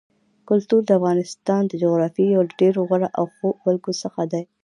[0.49, 4.43] کلتور د افغانستان د جغرافیې یو له ډېرو غوره او ښو بېلګو څخه دی.